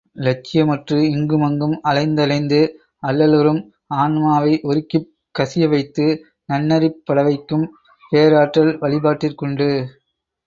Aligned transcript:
இலட்சியமற்று 0.15 0.99
இங்குமங்கும் 1.07 1.75
அலைந் 1.89 2.15
தலைந்து 2.15 2.61
அல்லலுறும் 3.03 3.59
ஆன்மாவை 3.95 4.53
உருக்கிக் 4.63 5.07
கசியவைத்து 5.35 6.07
நன்னெறிப்படவைக்கும் 6.49 7.65
பேராற்றல் 8.11 8.73
வழிபாட்டிற்குண்டு. 8.81 9.69